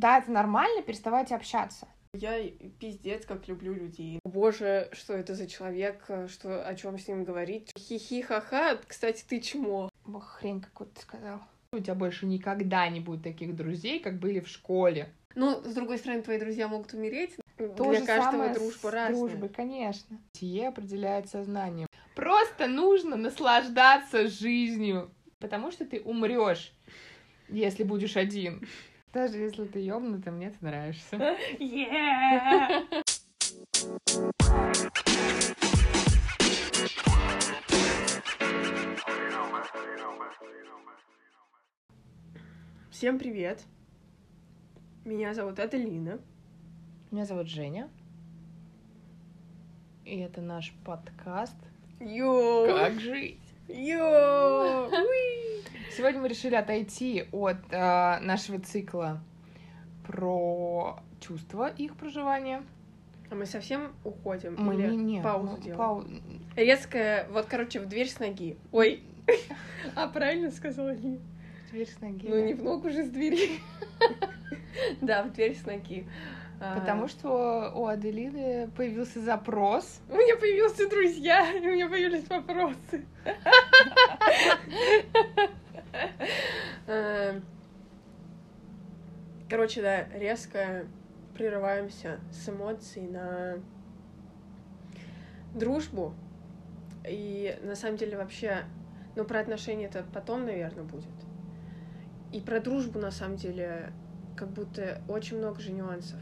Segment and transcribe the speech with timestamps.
[0.00, 1.86] да, это нормально переставать общаться.
[2.12, 2.42] Я
[2.80, 4.18] пиздец, как люблю людей.
[4.24, 7.70] Боже, что это за человек, что о чем с ним говорить.
[7.78, 8.80] Хи-хи-ха-ха.
[8.86, 9.90] Кстати, ты чмо.
[10.04, 11.40] Бог, хрень какую-то сказал.
[11.72, 15.12] У тебя больше никогда не будет таких друзей, как были в школе.
[15.36, 17.36] Ну, с другой стороны, твои друзья могут умереть.
[17.56, 19.20] То Для же каждого самое дружба с разная.
[19.20, 20.18] дружбой, конечно.
[20.32, 21.86] Сие определяет сознанием.
[22.16, 26.72] Просто нужно наслаждаться жизнью, потому что ты умрешь,
[27.48, 28.66] если будешь один.
[29.12, 31.16] Даже если ты ёбнутый, мне ты нравишься.
[31.58, 33.02] Yeah!
[42.90, 43.64] Всем привет!
[45.04, 46.20] Меня зовут Аделина.
[47.10, 47.88] Меня зовут Женя.
[50.04, 51.56] И это наш подкаст
[51.98, 52.66] Йоу!
[52.68, 53.40] «Как жить».
[53.66, 54.88] Йоу!
[54.92, 55.64] Уи!
[55.96, 59.20] Сегодня мы решили отойти от э, нашего цикла
[60.06, 62.62] про чувства их проживания.
[63.30, 64.56] А мы совсем уходим?
[64.58, 65.78] Мы Или не, не, паузу мы делаем?
[65.78, 66.04] пау-
[66.56, 68.56] Резкая, вот, короче, в дверь с ноги.
[68.72, 69.02] Ой!
[69.96, 71.18] А, правильно сказала Ли?
[71.70, 72.26] Дверь с ноги.
[72.28, 72.40] Ну, да.
[72.42, 73.60] не в ногу же с двери.
[75.00, 76.06] Да, в дверь с ноги.
[76.60, 80.00] А, Потому что у Аделины появился запрос.
[80.08, 83.04] У меня появился друзья, и у меня появились вопросы.
[86.86, 87.40] Э,
[89.50, 90.86] Короче, да, резко
[91.34, 93.56] прерываемся с эмоций на
[95.56, 96.14] дружбу.
[97.04, 98.58] И на самом деле вообще,
[99.16, 101.08] ну, про отношения это потом, наверное, будет.
[102.32, 103.92] И про дружбу, на самом деле,
[104.36, 106.20] как будто очень много же нюансов.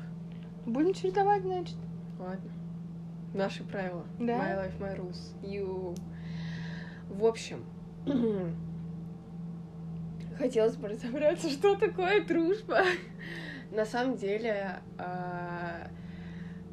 [0.65, 1.77] Будем чередовать, значит.
[2.19, 2.51] Ладно.
[3.35, 4.07] Наши правила.
[4.19, 4.39] Да.
[4.39, 5.39] My life, my rules.
[5.43, 5.95] You.
[7.11, 7.67] В общем,
[10.39, 12.83] хотелось бы разобраться, что такое дружба.
[13.71, 15.91] На самом деле, а,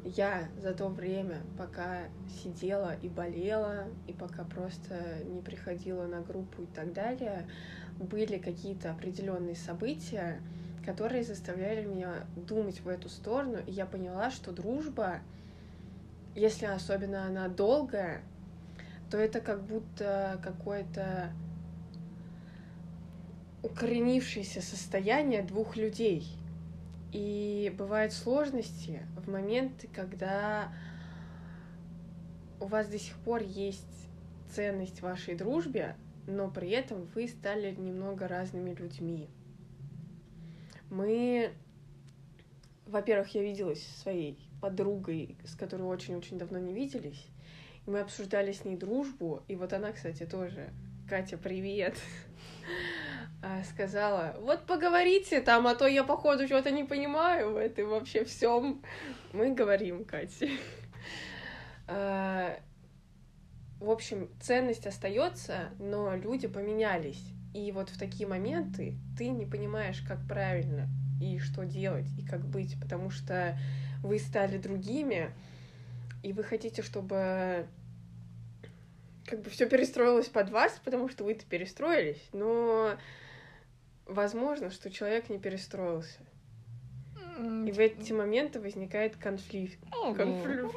[0.04, 2.04] я за то время, пока
[2.42, 4.94] сидела и болела, и пока просто
[5.26, 7.46] не приходила на группу и так далее,
[7.98, 10.40] были какие-то определенные события,
[10.84, 15.18] которые заставляли меня думать в эту сторону, и я поняла, что дружба,
[16.34, 18.22] если особенно она долгая,
[19.10, 21.32] то это как будто какое-то
[23.66, 26.24] укоренившееся состояние двух людей.
[27.12, 30.72] И бывают сложности в моменты, когда
[32.60, 33.84] у вас до сих пор есть
[34.54, 35.96] ценность вашей дружбе,
[36.26, 39.28] но при этом вы стали немного разными людьми.
[40.88, 41.50] Мы,
[42.86, 47.26] во-первых, я виделась со своей подругой, с которой очень-очень давно не виделись,
[47.84, 50.70] и мы обсуждали с ней дружбу, и вот она, кстати, тоже,
[51.08, 51.96] Катя, привет,
[53.70, 58.82] сказала, вот поговорите там, а то я, походу, что-то не понимаю в этом вообще всем.
[59.32, 60.48] Мы говорим, Катя.
[61.88, 62.58] А,
[63.78, 67.22] В общем, ценность остается, но люди поменялись.
[67.54, 70.88] И вот в такие моменты ты не понимаешь, как правильно
[71.20, 73.58] и что делать, и как быть, потому что
[74.02, 75.30] вы стали другими,
[76.22, 77.66] и вы хотите, чтобы
[79.26, 82.96] как бы все перестроилось под вас, потому что вы-то перестроились, но
[84.06, 86.20] возможно, что человек не перестроился.
[87.38, 89.78] И в эти моменты возникает конфликт.
[90.16, 90.74] Конфликт.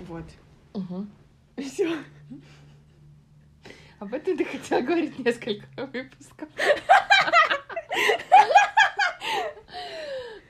[0.00, 0.24] Вот.
[0.74, 1.10] Мгм.
[1.56, 1.96] Все.
[3.98, 6.48] Об этом ты хотела говорить несколько выпусков.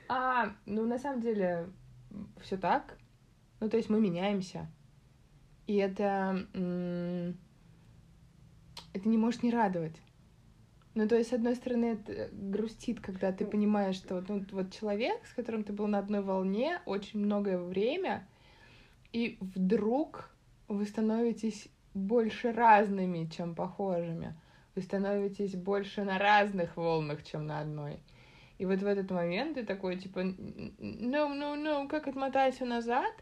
[0.07, 1.69] А, ну, на самом деле,
[2.41, 2.97] все так.
[3.59, 4.67] Ну, то есть мы меняемся.
[5.65, 6.45] И это...
[8.93, 9.95] Это не может не радовать.
[10.95, 15.25] Ну, то есть, с одной стороны, это грустит, когда ты понимаешь, что ну, вот человек,
[15.25, 18.27] с которым ты был на одной волне очень многое время,
[19.13, 20.29] и вдруг
[20.67, 24.35] вы становитесь больше разными, чем похожими.
[24.75, 27.99] Вы становитесь больше на разных волнах, чем на одной.
[28.57, 33.13] И вот в этот момент ты такой, типа, ну, ну, ну, как отмотать все назад?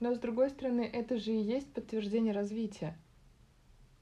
[0.00, 2.96] Но, с другой стороны, это же и есть подтверждение развития.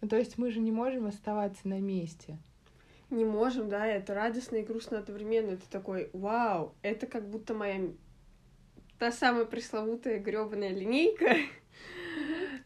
[0.03, 2.37] Ну, то есть мы же не можем оставаться на месте.
[3.09, 5.53] Не можем, да, это радостно и грустно одновременно.
[5.53, 7.89] Это такой, вау, это как будто моя
[8.99, 11.37] та самая пресловутая гребаная линейка.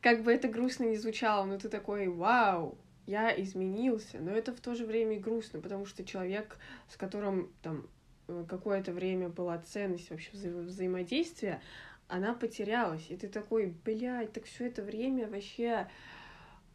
[0.00, 4.18] Как бы это грустно не звучало, но ты такой, вау, я изменился.
[4.18, 6.56] Но это в то же время и грустно, потому что человек,
[6.88, 7.86] с которым там
[8.28, 11.60] э, какое-то время была ценность вообще вза- взаимодействия,
[12.08, 13.06] она потерялась.
[13.10, 15.86] И ты такой, блядь, так все это время вообще...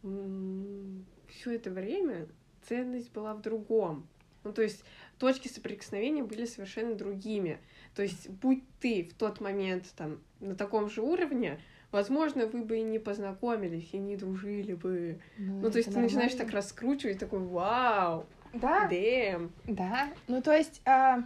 [0.01, 2.27] Все это время
[2.67, 4.07] ценность была в другом.
[4.43, 4.83] Ну, то есть
[5.19, 7.59] точки соприкосновения были совершенно другими.
[7.95, 11.59] То есть, будь ты в тот момент там на таком же уровне,
[11.91, 15.19] возможно, вы бы и не познакомились, и не дружили бы.
[15.37, 16.01] Ну, ну то есть ты нормально.
[16.01, 18.87] начинаешь так раскручивать, такой, вау, да.
[18.87, 19.51] Дэм.
[19.65, 20.09] Да.
[20.27, 21.23] Ну, то есть, а,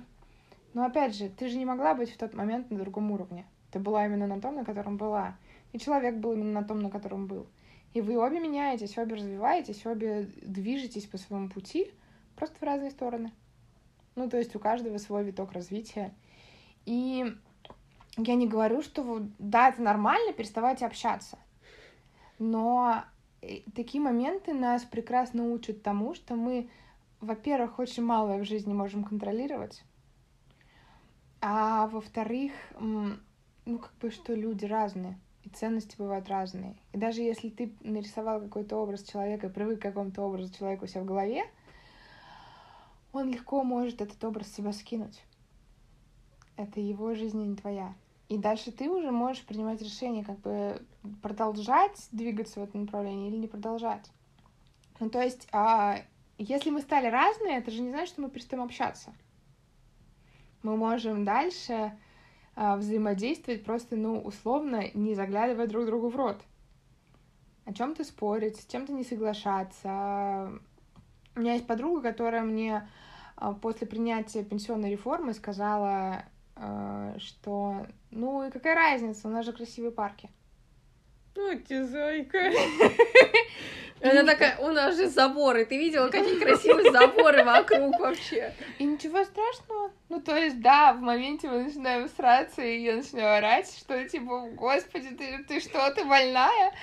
[0.74, 3.45] ну, опять же, ты же не могла быть в тот момент на другом уровне.
[3.72, 5.36] Ты была именно на том, на котором была.
[5.74, 7.48] И человек был именно на том, на котором был.
[7.96, 11.94] И вы обе меняетесь, обе развиваетесь, обе движетесь по своему пути,
[12.36, 13.32] просто в разные стороны.
[14.16, 16.14] Ну, то есть у каждого свой виток развития.
[16.86, 17.34] И
[18.18, 21.40] я не говорю, что да, это нормально переставать общаться.
[22.38, 23.06] Но
[23.42, 26.70] э, такие моменты нас прекрасно учат тому, что мы,
[27.22, 29.86] во-первых, очень малое в жизни можем контролировать,
[31.40, 36.76] а во-вторых, ну, как бы, что люди разные, и ценности бывают разные.
[36.92, 40.88] И даже если ты нарисовал какой-то образ человека и привык к какому-то образу человека у
[40.88, 41.44] себя в голове,
[43.14, 45.24] он легко может этот образ себя скинуть.
[46.58, 47.94] Это его жизнь, а не твоя.
[48.28, 50.82] И дальше ты уже можешь принимать решение, как бы
[51.22, 54.10] продолжать двигаться в этом направлении или не продолжать.
[55.00, 56.00] Ну, то есть, а,
[56.40, 59.14] если мы стали разные, это же не значит, что мы перестаем общаться.
[60.64, 61.96] Мы можем дальше
[62.56, 66.42] взаимодействовать просто, ну, условно, не заглядывая друг другу в рот.
[67.66, 70.52] О чем-то спорить, с чем-то не соглашаться.
[71.36, 72.88] У меня есть подруга, которая мне
[73.36, 76.24] а, после принятия пенсионной реформы сказала,
[76.56, 80.30] а, что ну и какая разница, у нас же красивые парки.
[81.36, 82.38] Ну, ты зайка.
[84.12, 85.66] Она такая, у нас же заборы.
[85.66, 88.54] Ты видела, какие красивые заборы вокруг вообще?
[88.78, 89.92] И ничего страшного.
[90.10, 94.50] Ну, то есть, да, в моменте мы начинаем сраться, и я начинаю орать, что, типа,
[94.52, 96.74] господи, ты, ты что, ты больная?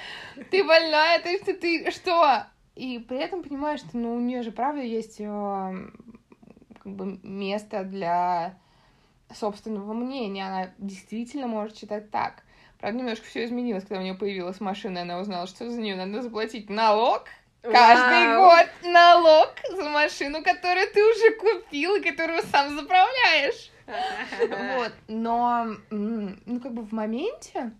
[0.50, 2.44] Ты больная, ты, ты, ты что?
[2.74, 5.25] И при этом понимаешь, что, ну, у нее же, правда, есть э,
[6.82, 8.58] как бы место для
[9.34, 10.46] собственного мнения.
[10.46, 12.44] Она действительно может читать так.
[12.82, 15.94] Правда, немножко все изменилось, когда у нее появилась машина, и она узнала, что за нее
[15.94, 17.26] надо заплатить налог.
[17.62, 18.43] Каждый Вау.
[18.43, 23.70] год налог за машину, которую ты уже купил и которую сам заправляешь.
[23.87, 27.70] Вот, но, ну, как бы в моменте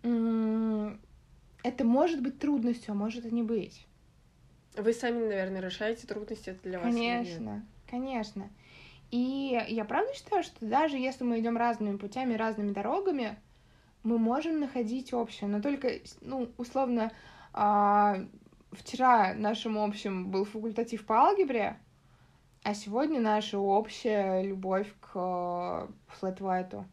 [0.00, 3.86] это может быть трудностью, а может и не быть.
[4.74, 6.86] Вы сами, наверное, решаете трудности, это для вас.
[6.86, 8.48] Конечно, конечно.
[9.10, 13.36] И я правда считаю, что даже если мы идем разными путями, разными дорогами,
[14.02, 15.48] мы можем находить общее.
[15.48, 15.90] Но только,
[16.20, 17.12] ну, условно,
[17.52, 18.24] а,
[18.72, 21.78] вчера нашим общим был факультатив по алгебре,
[22.62, 26.86] а сегодня наша общая любовь к флэт-вайту.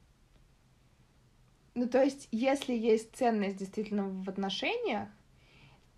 [1.73, 5.09] Ну, то есть, если есть ценность действительно в отношениях,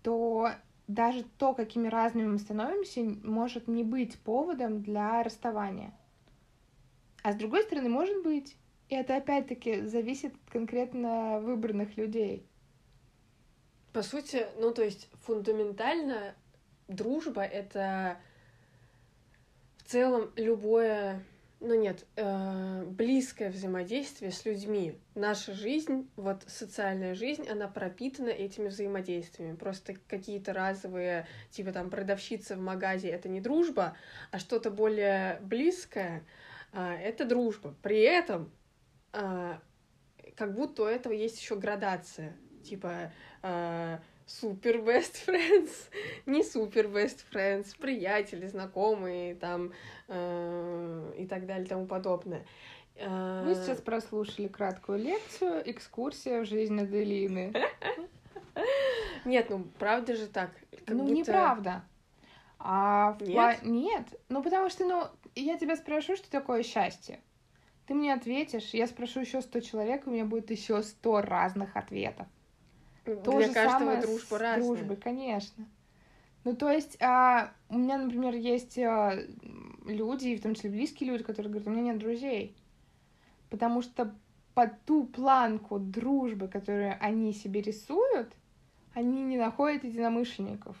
[0.02, 0.50] то
[0.88, 5.92] даже то, какими разными мы становимся, может не быть поводом для расставания.
[7.22, 8.56] А с другой стороны, может быть.
[8.88, 12.46] И это опять-таки зависит конкретно выбранных людей.
[13.92, 16.34] По сути, ну то есть фундаментально
[16.88, 18.16] дружба это
[19.78, 21.22] в целом любое,
[21.60, 24.96] ну нет, э, близкое взаимодействие с людьми.
[25.14, 29.56] Наша жизнь, вот социальная жизнь, она пропитана этими взаимодействиями.
[29.56, 33.96] Просто какие-то разовые, типа там продавщица в магазе, это не дружба,
[34.30, 36.24] а что-то более близкое—
[36.72, 37.74] а, это дружба.
[37.82, 38.50] При этом
[40.36, 42.36] как будто у этого есть еще градация.
[42.64, 45.70] Типа а, супер best friends,
[46.26, 49.72] не супер best friends, приятели, знакомые там
[50.08, 52.46] и так далее и тому подобное.
[52.96, 57.52] Вы сейчас прослушали краткую лекцию «Экскурсия в жизнь Аделины».
[59.24, 60.50] Нет, ну правда же так.
[60.86, 61.12] ну, будто...
[61.12, 61.84] неправда.
[62.58, 63.32] А в Нет?
[63.32, 63.54] Пла...
[63.62, 64.20] Нет.
[64.28, 65.04] Ну, потому что, ну,
[65.36, 67.20] я тебя спрошу, что такое счастье.
[67.88, 72.26] Ты мне ответишь, я спрошу еще сто человек, у меня будет еще сто разных ответов.
[73.06, 74.62] Для То же каждого самое дружба с разная.
[74.62, 75.64] дружбой, конечно.
[76.44, 79.18] Ну, то есть, а, у меня, например, есть а,
[79.86, 82.54] люди, в том числе близкие люди, которые говорят, у меня нет друзей.
[83.48, 84.14] Потому что
[84.52, 88.30] под ту планку дружбы, которую они себе рисуют,
[88.92, 90.76] они не находят единомышленников.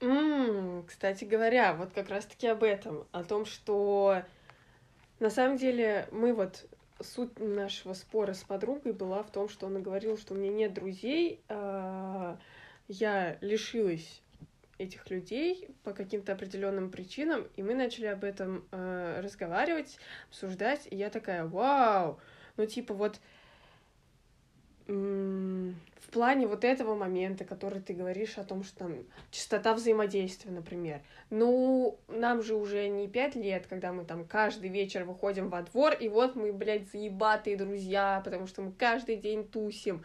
[0.00, 4.22] Mm, кстати говоря, вот как раз-таки об этом, о том, что
[5.20, 6.66] на самом деле мы вот
[7.02, 10.74] суть нашего спора с подругой была в том, что она говорила, что у меня нет
[10.74, 12.38] друзей, а
[12.88, 14.22] я лишилась
[14.78, 19.98] этих людей по каким-то определенным причинам, и мы начали об этом э, разговаривать,
[20.30, 22.18] обсуждать, и я такая, вау,
[22.56, 23.20] ну типа вот
[26.10, 28.96] в плане вот этого момента, который ты говоришь о том, что там
[29.30, 31.02] частота взаимодействия, например.
[31.30, 35.94] Ну, нам же уже не пять лет, когда мы там каждый вечер выходим во двор,
[35.94, 40.04] и вот мы, блядь, заебатые друзья, потому что мы каждый день тусим.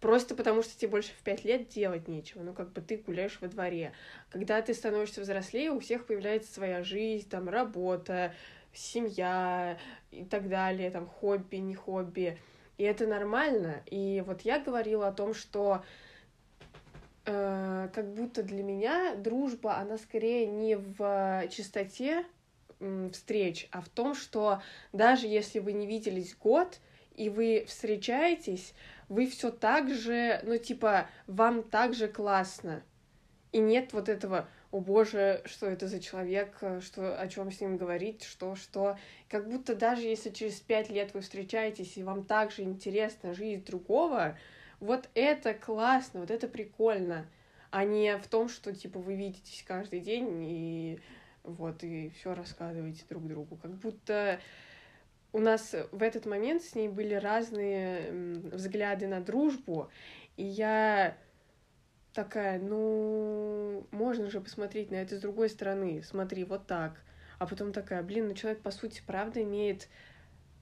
[0.00, 2.42] Просто потому что тебе больше в пять лет делать нечего.
[2.42, 3.92] Ну, как бы ты гуляешь во дворе.
[4.30, 8.34] Когда ты становишься взрослее, у всех появляется своя жизнь, там, работа,
[8.72, 9.78] семья
[10.10, 12.36] и так далее, там, хобби, не хобби.
[12.78, 13.82] И это нормально.
[13.86, 15.82] И вот я говорила о том, что
[17.24, 22.24] э, как будто для меня дружба, она скорее не в чистоте
[22.80, 26.78] э, встреч, а в том, что даже если вы не виделись год,
[27.14, 28.74] и вы встречаетесь,
[29.08, 32.82] вы все так же, ну, типа, вам так же классно.
[33.52, 37.78] И нет вот этого, о боже, что это за человек, что, о чем с ним
[37.78, 38.98] говорить, что, что.
[39.30, 44.36] Как будто даже если через пять лет вы встречаетесь, и вам также интересна жизнь другого,
[44.78, 47.26] вот это классно, вот это прикольно,
[47.70, 51.00] а не в том, что, типа, вы видитесь каждый день и
[51.42, 53.56] вот, и все рассказываете друг другу.
[53.56, 54.40] Как будто
[55.32, 58.10] у нас в этот момент с ней были разные
[58.52, 59.88] взгляды на дружбу,
[60.36, 61.16] и я
[62.16, 67.02] такая, ну, можно же посмотреть на это с другой стороны, смотри, вот так.
[67.38, 69.88] А потом такая, блин, ну человек, по сути, правда имеет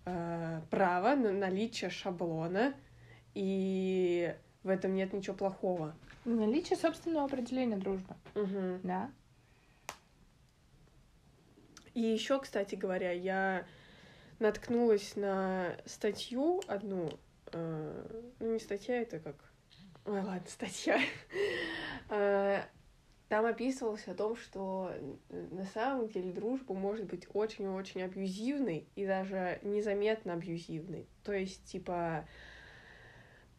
[0.05, 2.75] э, право на наличие шаблона,
[3.35, 4.35] и
[4.65, 5.95] в этом нет ничего плохого.
[6.25, 8.17] Наличие собственного определения дружбы.
[8.35, 8.81] Угу.
[8.83, 9.13] Да.
[11.95, 13.65] И еще, кстати говоря, я
[14.41, 17.11] наткнулась на статью одну,
[17.53, 19.37] э, ну не статья, это как
[20.05, 21.01] Ой, ладно, статья.
[22.11, 22.63] Э,
[23.29, 24.93] там описывалось о том, что
[25.31, 31.09] на самом деле дружба может быть очень-очень абьюзивной и даже незаметно абьюзивной.
[31.25, 32.29] То есть, типа,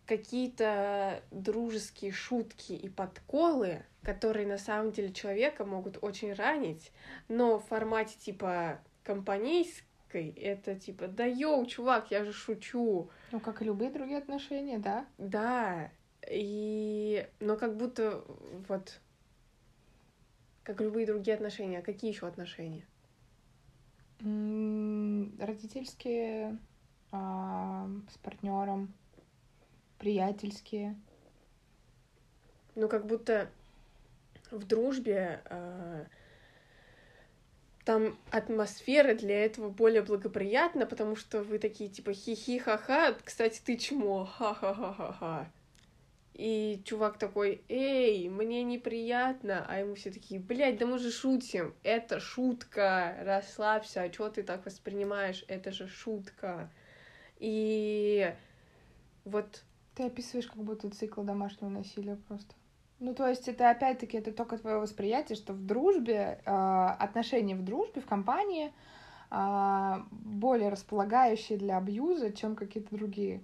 [0.06, 6.92] какие-то дружеские шутки и подколы, которые на самом деле человека могут очень ранить,
[7.28, 13.10] но в формате типа компанейской это типа, да йоу, чувак, я же шучу.
[13.32, 15.08] Ну, как и любые другие отношения, да?
[15.18, 15.90] Да,
[16.29, 17.27] и...
[17.39, 18.24] Но как будто
[18.67, 19.00] вот...
[20.63, 21.79] Как любые другие отношения.
[21.79, 22.86] А какие еще отношения?
[25.39, 26.58] Родительские,
[27.12, 28.94] а, с партнером,
[30.00, 30.96] приятельские.
[32.75, 33.50] Ну, как будто
[34.51, 36.05] в дружбе а,
[37.86, 44.25] там атмосфера для этого более благоприятна, потому что вы такие типа хи-хи-ха-ха, кстати, ты чмо,
[44.25, 45.50] ха-ха-ха-ха-ха.
[46.38, 51.74] И чувак такой, эй, мне неприятно, а ему все такие, блядь, да мы же шутим,
[51.82, 56.70] это шутка, расслабься, а что ты так воспринимаешь, это же шутка.
[57.38, 58.34] И
[59.24, 59.63] вот...
[59.96, 62.54] Ты описываешь как будто цикл домашнего насилия просто.
[63.00, 66.51] Ну, то есть это опять-таки это только твое восприятие, что в дружбе, э,
[67.00, 68.74] отношения в дружбе, в компании
[69.32, 73.42] э, более располагающие для абьюза, чем какие-то другие.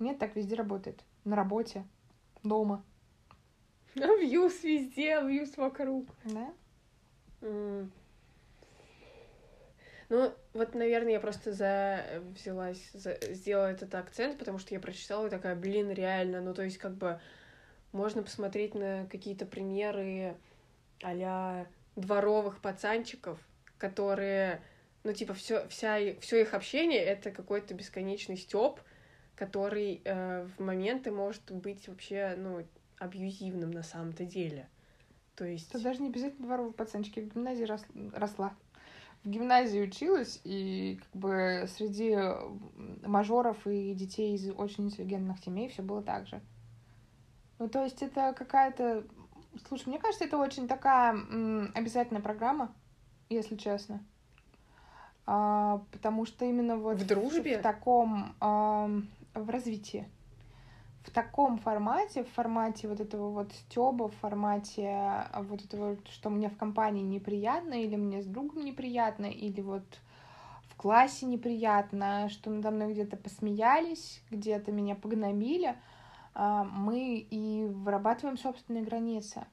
[0.00, 1.04] Нет, так везде работает.
[1.24, 1.84] На работе,
[2.42, 2.84] дома.
[3.94, 6.06] Вьюз везде, вьюз вокруг.
[6.24, 6.52] Да?
[7.40, 7.90] Mm.
[10.10, 12.04] Ну, вот, наверное, я просто за
[12.34, 13.16] взялась, за...
[13.32, 16.94] сделала этот акцент, потому что я прочитала и такая, блин, реально, ну, то есть, как
[16.94, 17.20] бы,
[17.92, 20.36] можно посмотреть на какие-то примеры
[21.02, 21.66] а
[21.96, 23.38] дворовых пацанчиков,
[23.78, 24.62] которые,
[25.04, 28.80] ну, типа, все, вся, все их общение— это какой-то бесконечный стёб,
[29.40, 32.62] который э, в моменты может быть вообще, ну,
[32.98, 34.68] абьюзивным на самом-то деле.
[35.34, 35.70] То есть...
[35.70, 37.20] Это даже не обязательно дворовые пацанчики.
[37.20, 37.82] В гимназии рос...
[38.12, 38.52] росла.
[39.24, 42.18] В гимназии училась, и как бы среди
[43.06, 46.42] мажоров и детей из очень интеллигентных семей все было так же.
[47.58, 49.04] Ну, то есть это какая-то...
[49.66, 52.74] Слушай, мне кажется, это очень такая м, обязательная программа,
[53.30, 54.04] если честно.
[55.24, 56.98] А, потому что именно вот...
[56.98, 57.56] В дружбе?
[57.56, 58.34] В, в таком...
[58.40, 58.90] А,
[59.34, 60.08] в развитии.
[61.02, 66.28] В таком формате, в формате вот этого вот стёба, в формате а, вот этого, что
[66.28, 69.84] мне в компании неприятно, или мне с другом неприятно, или вот
[70.64, 75.74] в классе неприятно, что надо мной где-то посмеялись, где-то меня погнобили,
[76.34, 79.46] а, мы и вырабатываем собственные границы.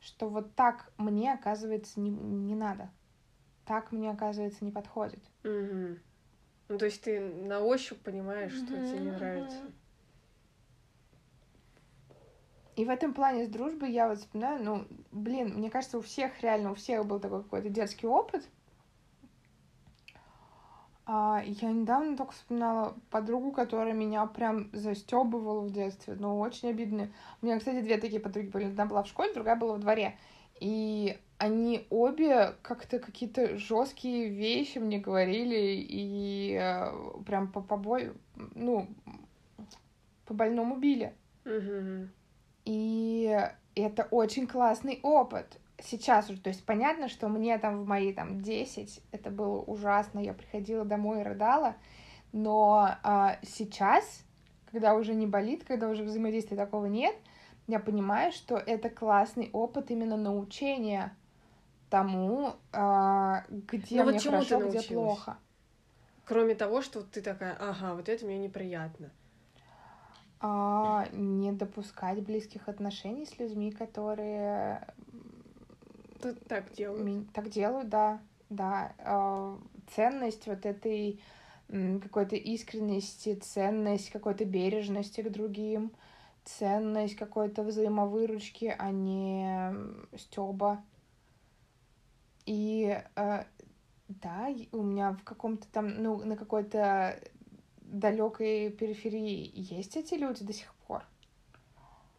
[0.00, 2.90] Что вот так мне, оказывается, не, не надо.
[3.64, 5.22] Так мне, оказывается, не подходит.
[5.44, 5.96] Угу.
[6.72, 9.58] Ну, то есть ты на ощупь понимаешь, что тебе не нравится.
[12.76, 16.40] И в этом плане с дружбой я вот вспоминаю, ну, блин, мне кажется, у всех
[16.40, 18.48] реально, у всех был такой какой-то детский опыт.
[21.04, 26.16] А, я недавно только вспоминала подругу, которая меня прям застебывала в детстве.
[26.18, 27.12] Ну, очень обидно.
[27.42, 28.64] У меня, кстати, две такие подруги были.
[28.64, 30.18] Одна была в школе, другая была во дворе.
[30.58, 36.92] И они обе как-то какие-то жесткие вещи мне говорили и э,
[37.26, 38.12] прям по побой,
[38.54, 38.88] ну,
[40.24, 41.12] по больному били.
[42.64, 43.36] И
[43.74, 45.58] это очень классный опыт.
[45.82, 50.20] Сейчас уже, то есть понятно, что мне там в мои там 10 это было ужасно,
[50.20, 51.74] я приходила домой и рыдала,
[52.30, 54.22] но а, сейчас,
[54.70, 57.16] когда уже не болит, когда уже взаимодействия такого нет,
[57.66, 61.16] я понимаю, что это классный опыт именно научения
[61.92, 65.36] тому, а, где Ну вот мне ты хорошо, где плохо.
[66.26, 69.10] Кроме того, что ты такая, ага, вот это мне неприятно.
[70.40, 74.86] А, не допускать близких отношений с людьми, которые
[76.22, 76.64] Ты так.
[76.78, 78.92] Ми- Так делают, да, да.
[78.98, 79.58] А,
[79.94, 81.20] Ценность вот этой
[82.02, 85.92] какой-то искренности, ценность какой-то бережности к другим,
[86.44, 89.74] ценность какой-то взаимовыручки, а не
[90.16, 90.82] стеба.
[92.46, 93.44] И э,
[94.08, 97.18] да, у меня в каком-то там, ну, на какой-то
[97.80, 101.04] далекой периферии есть эти люди до сих пор.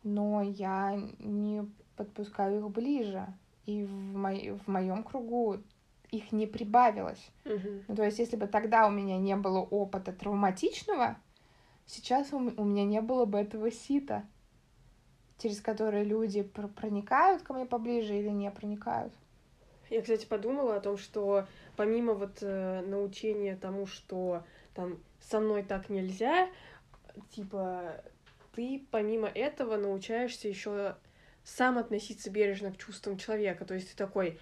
[0.04, 3.28] Но я не подпускаю их ближе
[3.66, 5.58] и в, мо- в моем кругу
[6.12, 7.32] их не прибавилось.
[7.46, 7.84] Мгм.
[7.88, 11.18] Ну, то есть, если бы тогда у меня не было опыта травматичного,
[11.86, 14.24] сейчас у, у меня не было бы этого сита,
[15.40, 19.14] через которое люди пр- проникают ко мне поближе или не проникают.
[19.94, 21.46] Я, кстати, подумала о том, что
[21.76, 26.50] помимо вот э, научения тому, что там со мной так нельзя,
[27.30, 28.04] типа
[28.56, 30.96] ты помимо этого научаешься еще
[31.44, 33.66] сам относиться бережно к чувствам человека.
[33.66, 34.40] То есть ты такой,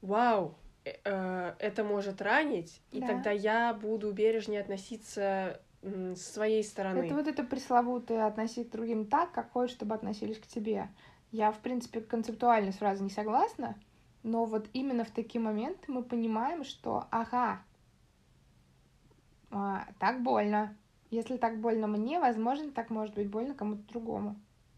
[0.00, 3.08] вау, э, э, это может ранить, и Да.
[3.08, 7.00] тогда я буду бережнее относиться с своей стороны.
[7.00, 10.88] Это вот это пресловутое относить к другим так, как хочешь, чтобы относились к тебе.
[11.30, 13.76] Я, в принципе, концептуально сразу не согласна,
[14.22, 17.62] но вот именно в такие моменты мы понимаем, что, ага,
[19.50, 20.76] а, так больно.
[21.10, 24.36] Если так больно мне, возможно, так может быть больно кому-то другому.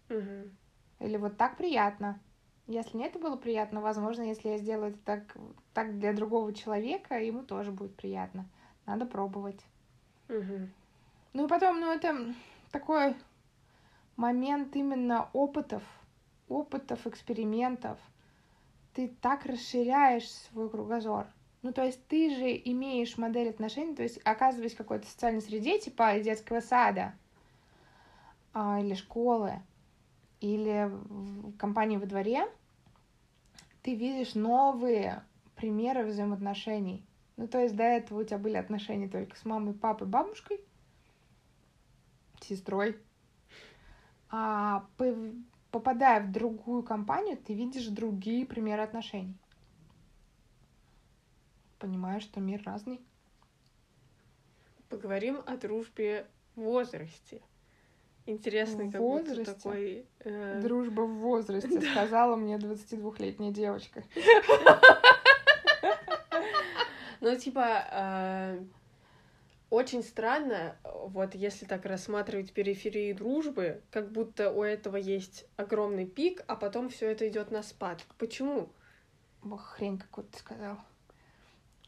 [0.09, 0.57] Мгм.
[1.01, 2.21] Или вот так приятно.
[2.67, 5.37] Если мне это было приятно, возможно, если я сделаю это так,
[5.75, 8.49] так для другого человека, ему тоже будет приятно.
[8.87, 9.61] Надо пробовать.
[10.29, 10.71] Мгм.
[11.33, 12.33] Ну и потом, ну это
[12.71, 13.17] такой
[14.17, 15.83] момент именно опытов,
[16.49, 17.99] опытов, экспериментов.
[18.95, 21.27] Ты так расширяешь свой кругозор.
[21.63, 25.79] Ну, то есть ты же имеешь модель отношений, то есть оказываясь в какой-то социальной среде,
[25.79, 27.15] типа детского сада,
[28.55, 29.61] а, или школы,
[30.41, 32.49] или в компании во дворе,
[33.83, 35.23] ты видишь новые
[35.55, 37.05] примеры взаимоотношений.
[37.37, 40.61] Ну, то есть до этого у тебя были отношения только с мамой, папой, бабушкой,
[42.41, 42.97] сестрой.
[44.31, 44.87] А
[45.71, 49.37] попадая в другую компанию, ты видишь другие примеры отношений.
[51.79, 53.01] Понимаешь, что мир разный.
[54.89, 57.41] Поговорим о дружбе в возрасте.
[58.27, 59.55] Интересный В как будто возрасте?
[59.55, 60.07] такой...
[60.21, 64.03] э, Дружба в возрасте, сказала мне 22-летняя девочка.
[67.21, 68.65] Ну, типа, э,
[69.71, 76.43] очень странно, вот если так рассматривать периферии дружбы, как будто у этого есть огромный пик,
[76.49, 78.05] а потом все это идет на спад.
[78.19, 78.69] Почему?
[79.43, 80.79] Ох, хрень какую-то сказал.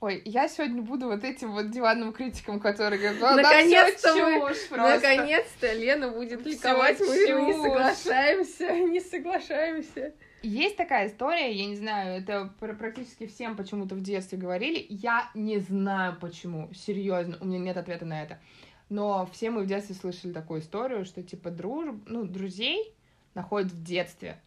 [0.01, 4.49] Ой, я сегодня буду вот этим вот диванным критиком, который говорит, «Да, да, Наконец-то мы-
[4.49, 4.97] чушь просто».
[4.97, 10.13] Наконец-то Лена будет ликовать, мы не соглашаемся, не соглашаемся.
[10.43, 14.85] Есть такая история, я не знаю, это пр- практически всем почему-то в детстве говорили.
[14.89, 18.41] Я не знаю почему, серьезно, у меня нет ответа на это.
[18.89, 22.93] Но все мы в детстве слышали такую историю, что типа дружб, ну, друзей
[23.35, 24.41] находят в детстве.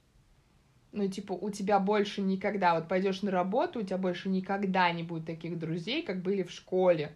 [0.92, 5.04] Ну, типа, у тебя больше никогда, вот пойдешь на работу, у тебя больше никогда не
[5.04, 7.14] будет таких друзей, как были в школе.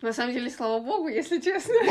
[0.00, 1.74] На самом деле, слава богу, если честно.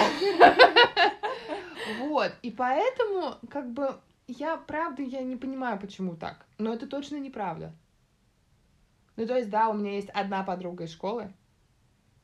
[2.00, 3.96] Вот, и поэтому, как бы,
[4.28, 6.46] я, правда, я не понимаю, почему так.
[6.58, 7.74] Но это точно неправда.
[9.16, 11.34] Ну, то есть, да, у меня есть одна подруга из школы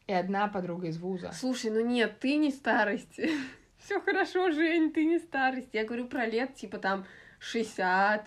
[0.07, 1.31] и одна подруга из вуза.
[1.33, 3.29] Слушай, ну нет, ты не старости.
[3.77, 5.69] Все хорошо, Жень, ты не старость.
[5.73, 7.05] Я говорю про лет, типа там
[7.39, 8.25] 60.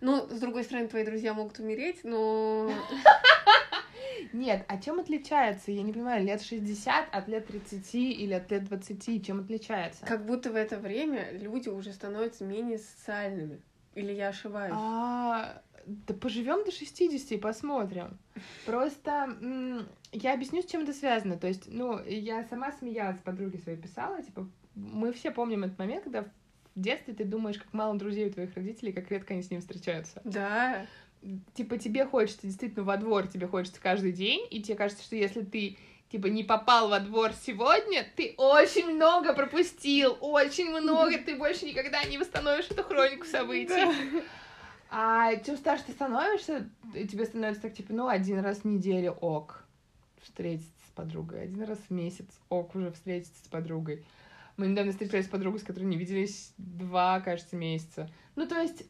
[0.00, 2.70] Ну, с другой стороны, твои друзья могут умереть, но...
[4.32, 5.70] Нет, а чем отличается?
[5.70, 10.04] Я не понимаю, лет 60 от лет 30 или от лет 20, чем отличается?
[10.04, 13.60] Как будто в это время люди уже становятся менее социальными.
[13.94, 14.74] Или я ошибаюсь?
[14.76, 18.18] А, да поживем до 60 и посмотрим.
[18.66, 19.28] Просто
[20.12, 21.38] я объясню, с чем это связано.
[21.38, 26.04] То есть, ну, я сама смеялась, подруге своей писала, типа, мы все помним этот момент,
[26.04, 26.28] когда в
[26.74, 30.20] детстве ты думаешь, как мало друзей у твоих родителей, как редко они с ним встречаются.
[30.24, 30.86] Да.
[31.54, 35.42] Типа, тебе хочется действительно во двор, тебе хочется каждый день, и тебе кажется, что если
[35.42, 35.76] ты
[36.10, 42.04] типа не попал во двор сегодня, ты очень много пропустил, очень много, ты больше никогда
[42.04, 44.22] не восстановишь эту хронику событий.
[44.88, 46.70] А чем старше ты становишься,
[47.10, 49.64] тебе становится так, типа, ну, один раз в неделю ок
[50.22, 54.04] встретиться с подругой, один раз в месяц ок уже встретиться с подругой.
[54.56, 58.08] Мы недавно встречались с подругой, с которой не виделись два, кажется, месяца.
[58.36, 58.84] Ну, то есть,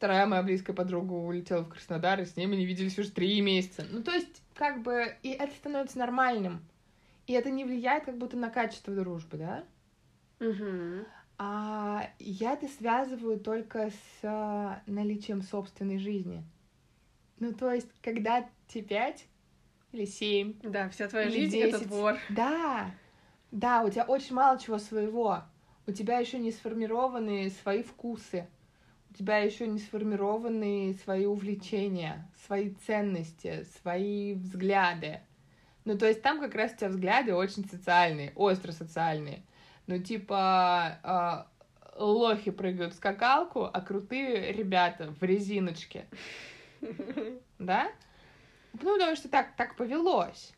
[0.00, 3.38] вторая моя близкая подруга улетела в Краснодар, и с ней мы не виделись уже три
[3.42, 3.84] месяца.
[3.90, 6.64] Ну, то есть, как бы, и это становится нормальным.
[7.26, 9.64] И это не влияет как будто на качество дружбы, да?
[10.38, 11.04] Мгм.
[11.36, 16.44] А я это связываю только с а, наличием собственной жизни.
[17.38, 19.26] Ну, то есть, когда тебе пять
[19.92, 21.88] или семь, Да, вся твоя жизнь это 10.
[21.88, 22.16] двор.
[22.30, 22.90] да,
[23.50, 25.42] да, у тебя очень мало чего своего.
[25.86, 28.48] У тебя еще не сформированы свои вкусы.
[29.10, 35.20] У тебя еще не сформированы свои увлечения, свои ценности, свои взгляды.
[35.84, 39.42] Ну, то есть там как раз у тебя взгляды очень социальные, остро социальные.
[39.86, 41.48] Ну, типа, а,
[41.96, 46.06] лохи прыгают в скакалку, а крутые ребята в резиночке,
[47.58, 47.90] да?
[48.74, 50.52] Ну, потому что так, так повелось.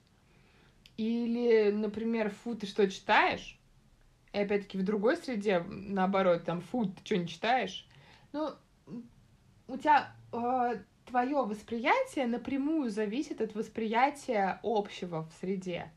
[0.98, 3.58] Или, например, фу, ты что читаешь?
[4.32, 7.86] И опять-таки в другой среде, наоборот, там, фу, ты что не читаешь?
[8.32, 8.54] Ну,
[9.68, 10.12] у тебя
[11.06, 15.90] твое восприятие напрямую зависит от восприятия общего в среде.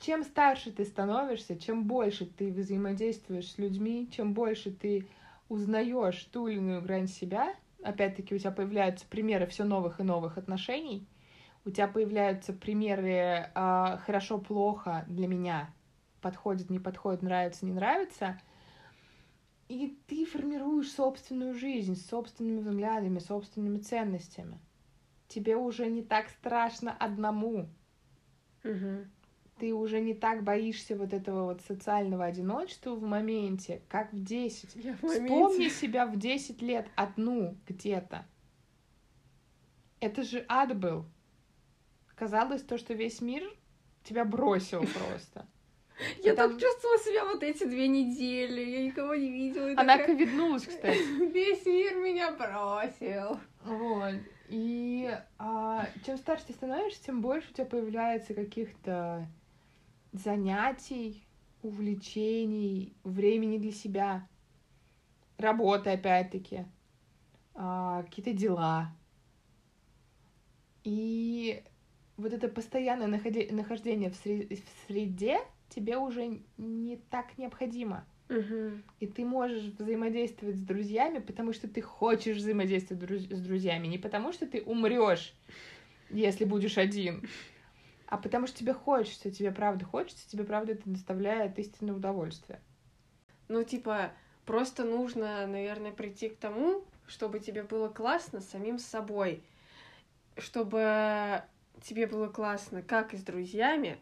[0.00, 5.06] Чем старше ты становишься, чем больше ты взаимодействуешь с людьми, чем больше ты
[5.48, 10.36] узнаешь ту или иную грань себя, опять-таки у тебя появляются примеры все новых и новых
[10.36, 11.06] отношений,
[11.64, 15.70] у тебя появляются примеры а, хорошо-плохо для меня,
[16.20, 18.38] подходит, не подходит, нравится, не нравится,
[19.68, 24.58] и ты формируешь собственную жизнь с собственными взглядами, собственными ценностями.
[25.28, 27.68] Тебе уже не так страшно одному,
[28.62, 29.10] Мгм.
[29.58, 34.76] ты уже не так боишься вот этого вот социального одиночества в моменте, как в 10.
[34.76, 35.70] Я в Вспомни моменте.
[35.70, 38.24] себя в 10 лет одну где-то.
[40.00, 41.06] Это же ад был.
[42.14, 43.42] Казалось то, что весь мир
[44.04, 45.46] тебя бросил просто.
[46.22, 48.60] Я там- так чувствовала себя вот эти две недели.
[48.60, 49.70] Я никого не видела.
[49.76, 50.98] Она такая, ковиднулась, кстати.
[51.32, 53.38] Весь мир меня бросил.
[53.64, 54.14] Вот.
[54.48, 59.26] И а, чем старше ты становишься, тем больше у тебя появляется каких-то
[60.12, 61.26] занятий,
[61.62, 64.28] увлечений, времени для себя,
[65.38, 66.64] работы, опять-таки,
[67.54, 68.94] а, какие-то дела.
[70.84, 71.64] И
[72.16, 74.16] вот это постоянное нахождение в
[74.86, 78.06] среде тебе уже не так необходимо.
[78.28, 78.82] Мгм.
[78.98, 83.98] И ты можешь взаимодействовать с друзьями, потому что ты хочешь взаимодействовать друз- с друзьями, не
[83.98, 85.32] потому что ты умрешь,
[86.10, 87.28] если будешь один,
[88.06, 92.60] а потому что тебе хочется, тебе правда хочется, тебе правда это доставляет истинное удовольствие.
[93.48, 94.12] Ну, типа,
[94.44, 99.42] просто нужно, наверное, прийти к тому, чтобы тебе было классно самим собой.
[100.36, 101.42] Чтобы
[101.80, 103.98] тебе было классно как и с друзьями,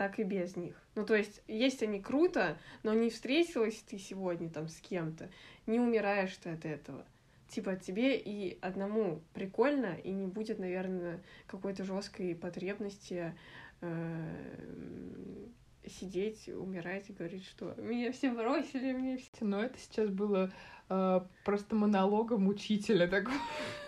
[0.00, 0.82] так и без них.
[0.94, 5.28] Ну, то есть, есть они круто, но не встретилась ты сегодня там с кем-то,
[5.66, 7.04] не умираешь ты от этого.
[7.48, 13.34] Типа, тебе и одному прикольно, и не будет, наверное, какой-то жесткой потребности
[13.82, 15.46] э,
[15.86, 20.50] сидеть, умирать и говорить, что меня все бросили, меня все Но это сейчас было
[20.88, 23.36] э, просто монологом учителя такого.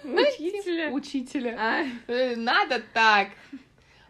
[0.05, 0.91] учителя.
[0.93, 1.57] Учителя.
[1.59, 3.29] А, Э, Надо так.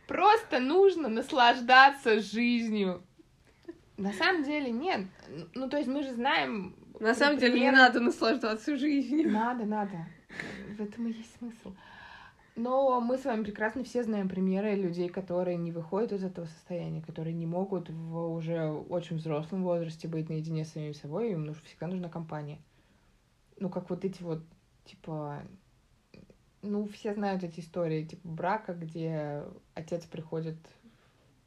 [0.07, 3.03] Просто нужно наслаждаться жизнью.
[3.97, 5.07] На самом деле нет.
[5.55, 6.75] Ну, то есть мы же знаем...
[6.99, 9.31] на самом деле не надо наслаждаться жизнью.
[9.31, 10.07] Надо, надо.
[10.77, 11.75] В этом и есть смысл.
[12.55, 17.01] Но мы с вами прекрасно все знаем примеры людей, которые не выходят из этого состояния,
[17.01, 21.63] которые не могут в уже очень взрослом возрасте быть наедине с самим собой, им нужно,
[21.65, 22.59] всегда нужна компания.
[23.59, 24.43] Ну, как вот эти вот,
[24.85, 25.43] типа,
[26.63, 29.45] ну, все знают эти истории, типа, брака, где
[29.75, 30.57] отец приходит,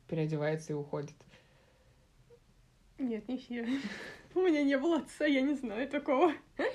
[0.07, 1.15] переодевается и уходит.
[2.97, 3.65] Нет, не все.
[4.35, 6.33] У меня не было отца, я не знаю такого.
[6.57, 6.65] Ну,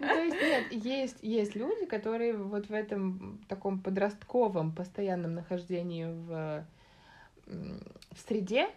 [0.00, 6.66] то есть нет, есть, есть люди, которые вот в этом таком подростковом постоянном нахождении в,
[7.46, 8.68] в среде,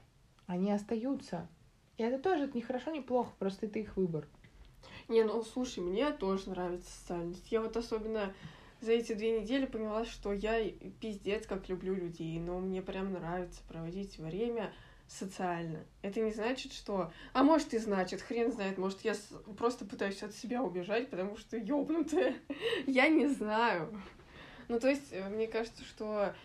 [0.45, 1.47] они остаются.
[1.97, 4.27] И это тоже не хорошо, не плохо, просто это их выбор.
[5.07, 7.51] Не, ну слушай, мне тоже нравится социальность.
[7.51, 8.33] Я вот особенно
[8.81, 13.61] за эти две недели поняла, что я пиздец как люблю людей, но мне прям нравится
[13.67, 14.71] проводить время
[15.07, 15.79] социально.
[16.01, 17.11] Это не значит, что...
[17.33, 19.15] А может и значит, хрен знает, может я
[19.57, 22.35] просто пытаюсь от себя убежать, потому что ёбнутая.
[22.87, 23.99] я не знаю.
[24.67, 26.35] Ну, то есть, э, мне кажется, что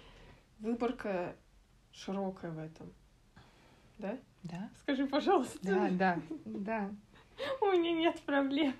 [0.60, 1.34] выборка
[1.92, 2.92] широкая в этом.
[3.98, 4.18] Да?
[4.44, 4.70] Да.
[4.82, 5.58] Скажи, пожалуйста.
[5.62, 6.90] Да, да, да.
[7.60, 8.74] У меня нет проблем.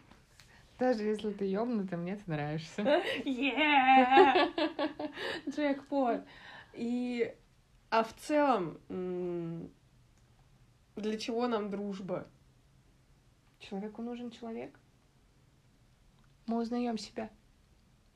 [0.82, 2.82] Даже если ты ёбнутый, мне ты нравишься.
[5.48, 6.24] Джекпот.
[6.72, 7.32] И...
[7.88, 8.80] А в целом,
[10.96, 12.26] для чего нам дружба?
[13.60, 14.76] Человеку нужен человек.
[16.46, 17.30] Мы узнаем себя.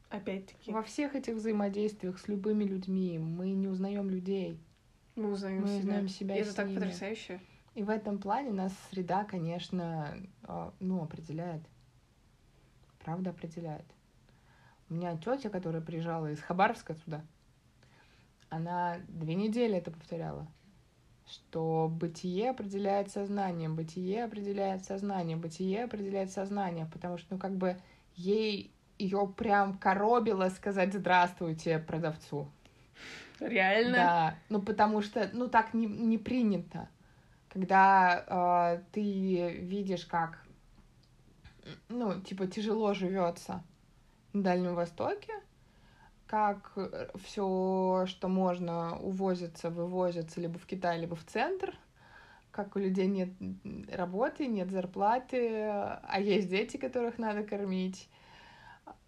[0.09, 0.73] Опять-таки.
[0.73, 4.59] Во всех этих взаимодействиях с любыми людьми мы не узнаем людей.
[5.15, 5.79] Мы узнаем мы себя.
[5.79, 6.81] узнаем себя И это так ними.
[6.81, 7.41] потрясающе.
[7.77, 11.63] И в этом плане нас среда, конечно, а, ну, определяет.
[13.07, 13.87] Правда определяет.
[14.91, 17.23] У меня тетя, которая приезжала из Хабаровска сюда,
[18.51, 20.49] она две недели это повторяла,
[21.29, 27.77] что бытие определяет сознание, бытие определяет сознание, бытие определяет сознание, потому что, ну, как бы
[28.17, 32.51] ей ее прям коробило сказать здравствуйте продавцу.
[33.39, 33.97] Реально?
[33.97, 36.89] Да, ну потому что, ну так не, не принято.
[37.51, 40.46] Когда э, ты видишь, как,
[41.89, 43.63] ну, типа, тяжело живется
[44.33, 45.33] на Дальнем Востоке,
[46.27, 46.77] как
[47.25, 51.79] все, что можно, увозится, вывозится либо в Китай, либо в центр,
[52.51, 53.31] как у людей нет
[53.93, 58.09] работы, нет зарплаты, а есть дети, которых надо кормить.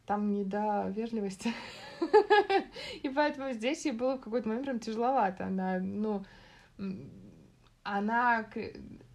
[0.07, 1.53] Там не до вежливости.
[3.03, 5.47] И поэтому здесь ей было в какой-то момент прям тяжеловато.
[5.47, 6.25] Она, ну,
[7.83, 8.47] она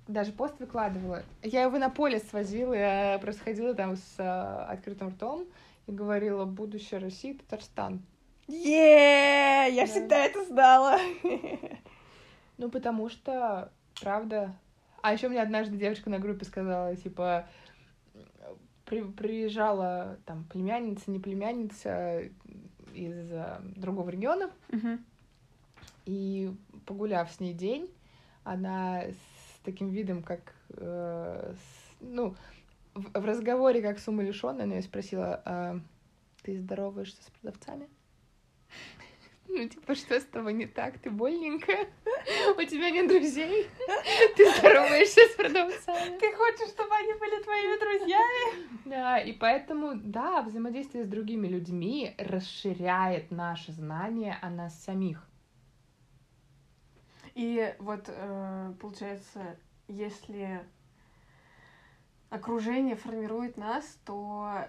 [0.08, 1.24] даже пост выкладывала.
[1.42, 5.46] Я его на поле свозила, я просто ходила там с а, открытым ртом
[5.88, 8.02] и говорила «Будущее России, Татарстан».
[8.48, 10.98] е Я всегда это знала.
[12.58, 14.56] Ну, потому что, правда...
[15.02, 17.48] А еще мне однажды девочка на группе сказала, типа,
[18.86, 22.22] при, приезжала там племянница, не племянница
[22.94, 25.04] из э, другого региона, Мгм.
[26.06, 27.90] и погуляв с ней день,
[28.44, 29.04] она
[29.64, 32.36] таким видом, как, э, с- ну,
[32.94, 35.80] в, в разговоре, как с умалишенной, она ее спросила, «А
[36.44, 37.90] ты здороваешься с продавцами?
[39.46, 40.98] Ну, типа, что с тобой не так?
[41.00, 41.86] Ты больненькая?
[42.58, 43.68] У тебя нет друзей?
[44.38, 46.18] Ты здороваешься с продавцами?
[46.18, 48.68] Ты хочешь, чтобы они были твоими друзьями?
[48.86, 55.28] Да, и поэтому, да, взаимодействие с другими людьми расширяет наше знание о нас самих.
[57.36, 60.64] И вот, э, получается, если
[62.30, 64.66] окружение формирует нас, то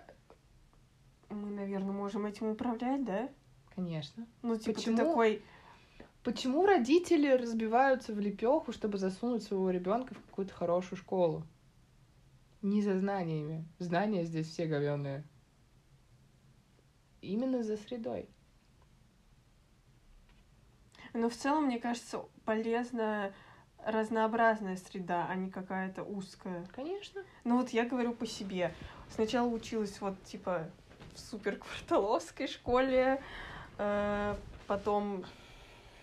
[1.28, 3.28] мы, наверное, можем этим управлять, да?
[3.74, 4.26] Конечно.
[4.42, 4.96] Ну, типа, Почему?
[4.96, 5.42] ты такой,
[6.24, 11.46] Почему родители разбиваются в лепеху, чтобы засунуть своего ребенка в какую-то хорошую школу?
[12.62, 13.68] Не за знаниями.
[13.78, 15.22] Знания здесь все говёные.
[17.20, 18.30] Именно за средой.
[21.14, 23.32] Но в целом, мне кажется, полезна
[23.86, 26.66] разнообразная среда, а не какая-то узкая.
[26.74, 27.22] Конечно.
[27.44, 28.74] Ну вот я говорю по себе.
[29.10, 30.68] Сначала училась вот типа
[31.14, 33.22] в суперкварталовской школе,
[33.78, 34.34] э,
[34.66, 35.24] потом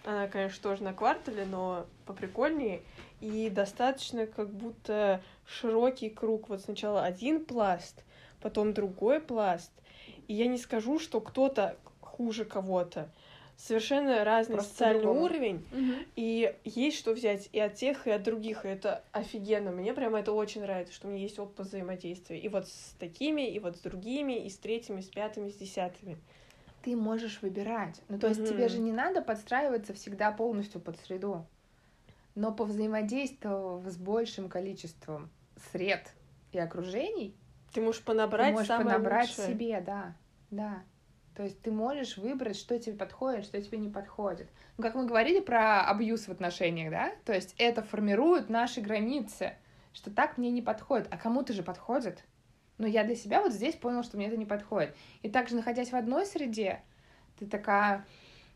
[0.06, 2.82] она, конечно, тоже на квартале, но поприкольнее.
[3.20, 6.50] И достаточно как будто широкий круг.
[6.50, 8.04] Вот сначала один пласт,
[8.42, 9.72] потом другой пласт.
[10.28, 13.10] И я не скажу, что кто-то хуже кого-то.
[13.68, 15.26] Совершенно разный Просто социальный по-другому.
[15.26, 15.66] уровень.
[16.16, 18.66] И есть что взять и от тех, и от других.
[18.66, 19.72] И это офигенно.
[19.72, 22.40] Мне прямо это очень нравится, что у меня есть опыт взаимодействия.
[22.40, 26.18] И вот с такими, и вот с другими, и с третьими, с пятыми, с десятыми.
[26.82, 28.02] Ты можешь выбирать.
[28.10, 31.46] Ну, то есть тебе же не надо подстраиваться всегда полностью под среду.
[32.34, 35.30] Но повзаимодействовав с большим количеством
[35.72, 36.12] сред
[36.52, 37.36] и окружений,
[37.74, 39.54] Ты можешь понабрать ты можешь самое подобрать лучшее.
[39.54, 40.16] себе, да,
[40.50, 40.84] да.
[41.36, 44.50] То есть ты можешь выбрать, что тебе подходит, что тебе не подходит.
[44.78, 47.12] Ну, как мы говорили про абьюз в отношениях, да?
[47.26, 49.54] То есть это формирует наши границы,
[49.94, 52.24] что так мне не подходит, а кому-то же подходит.
[52.78, 54.96] Но я для себя вот здесь поняла, что мне это не подходит.
[55.22, 56.82] И также, находясь в одной среде,
[57.40, 58.06] ты такая,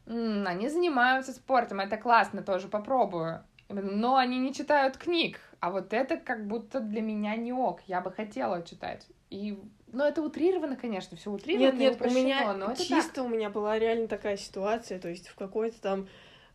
[0.05, 3.43] «М, они занимаются спортом, это классно, тоже попробую.
[3.69, 8.01] Но они не читают книг, а вот это как будто для меня не ок, я
[8.01, 9.07] бы хотела читать.
[9.31, 9.59] И,
[9.91, 13.49] ну, это утрировано, конечно, все утрировано Нет, нет, у меня но это чисто у меня
[13.49, 16.07] была реально такая ситуация, то есть в какой-то там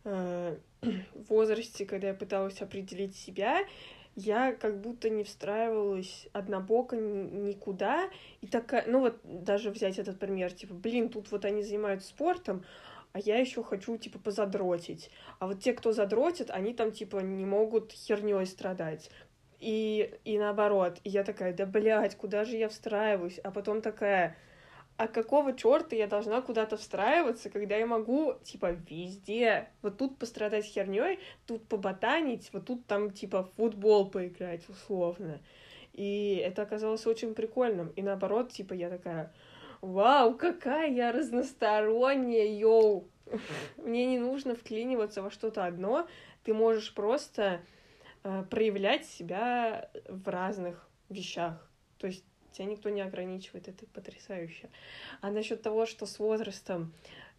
[0.03, 0.57] э,
[1.29, 3.59] возрасте, когда я пыталась определить себя,
[4.15, 8.09] я как будто не встраивалась однобоко никуда,
[8.41, 12.63] и такая, ну вот даже взять этот пример, типа, блин, тут вот они занимаются спортом,
[13.13, 15.11] а я еще хочу, типа, позадротить.
[15.39, 19.09] А вот те, кто задротит, они там, типа, не могут херней страдать.
[19.61, 20.97] И, и наоборот.
[21.03, 23.37] И я такая, да, блядь, куда же я встраиваюсь?
[23.43, 24.35] А потом такая,
[24.97, 30.65] а какого черта я должна куда-то встраиваться, когда я могу, типа, везде, вот тут пострадать
[30.65, 35.39] херней, тут поботанить, вот тут там, типа, футбол поиграть, условно.
[35.93, 37.89] И это оказалось очень прикольным.
[37.89, 39.31] И наоборот, типа, я такая,
[39.81, 43.07] вау, какая я разносторонняя, йоу.
[43.77, 46.07] Мне не нужно вклиниваться во что-то одно,
[46.43, 47.61] ты можешь просто
[48.21, 51.69] проявлять себя в разных вещах.
[51.97, 54.69] То есть тебя никто не ограничивает, это потрясающе.
[55.21, 56.93] А насчет того, что с возрастом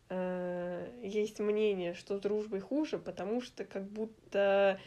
[0.08, 4.80] э, есть мнение, что с дружбой хуже, потому что как будто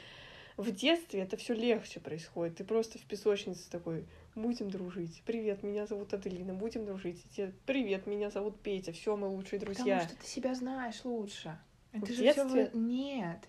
[0.57, 2.57] в детстве это все легче происходит.
[2.57, 4.05] Ты просто в песочнице такой,
[4.35, 5.21] будем дружить.
[5.25, 7.23] Привет, меня зовут Аделина, будем дружить.
[7.25, 9.99] И тебе, привет, меня зовут Петя, все, мы лучшие друзья.
[9.99, 11.57] Потому что ты себя знаешь лучше.
[11.91, 12.69] Это в же детстве?
[12.69, 12.77] Всё...
[12.77, 13.39] Нет.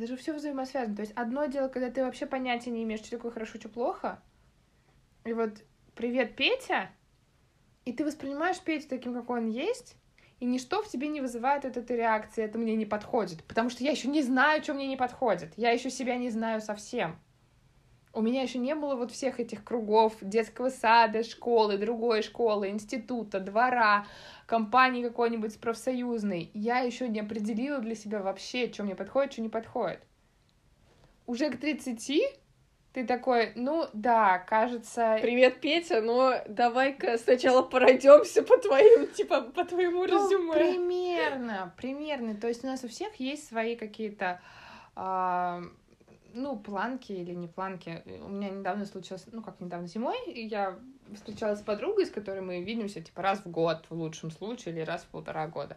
[0.00, 0.96] Это же все взаимосвязано.
[0.96, 4.22] То есть одно дело, когда ты вообще понятия не имеешь, что такое хорошо, что плохо.
[5.26, 5.62] И вот
[5.94, 6.88] привет, Петя,
[7.84, 9.96] и ты воспринимаешь Петю таким, какой он есть,
[10.38, 13.44] и ничто в тебе не вызывает вот этой реакции, это мне не подходит.
[13.44, 15.52] Потому что я еще не знаю, что мне не подходит.
[15.58, 17.18] Я еще себя не знаю совсем.
[18.12, 23.38] У меня еще не было вот всех этих кругов детского сада, школы, другой школы, института,
[23.38, 24.06] двора,
[24.46, 26.50] компании какой-нибудь профсоюзной.
[26.52, 30.00] Я еще не определила для себя вообще, что мне подходит, что не подходит.
[31.26, 32.40] Уже к 30
[32.92, 35.18] ты такой, ну да, кажется...
[35.22, 40.52] Привет, Петя, но давай-ка сначала пройдемся по твоим, типа, по твоему ну, резюме.
[40.52, 42.34] Примерно, примерно.
[42.34, 44.40] То есть у нас у всех есть свои какие-то,
[44.96, 45.62] а,
[46.34, 48.02] ну, планки или не планки.
[48.22, 50.78] У меня недавно случилось, ну, как недавно зимой, я
[51.14, 54.82] встречалась с подругой, с которой мы видимся, типа, раз в год в лучшем случае или
[54.82, 55.76] раз в полтора года.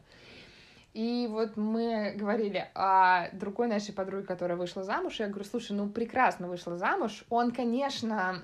[0.93, 5.19] И вот мы говорили о другой нашей подруге, которая вышла замуж.
[5.19, 7.25] Я говорю, слушай, ну прекрасно вышла замуж.
[7.29, 8.43] Он, конечно,